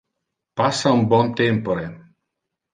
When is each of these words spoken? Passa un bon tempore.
Passa 0.61 0.95
un 1.01 1.05
bon 1.13 1.31
tempore. 1.43 1.87